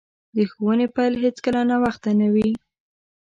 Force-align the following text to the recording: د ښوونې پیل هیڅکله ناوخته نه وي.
د 0.35 0.37
ښوونې 0.51 0.87
پیل 0.95 1.13
هیڅکله 1.23 1.61
ناوخته 1.69 2.11
نه 2.19 2.27
وي. 2.33 2.49